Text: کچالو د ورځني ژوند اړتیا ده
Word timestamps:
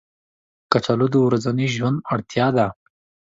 کچالو 0.71 1.07
د 1.11 1.15
ورځني 1.27 1.67
ژوند 1.75 1.97
اړتیا 2.13 2.47
ده 2.55 2.67